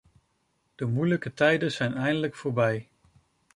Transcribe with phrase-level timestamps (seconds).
[0.75, 2.89] De moeilijke tijden zijn eindelijk voorbij.